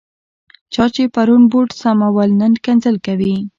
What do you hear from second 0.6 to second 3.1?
چا چې پرون بوټ سمول، نن کنځل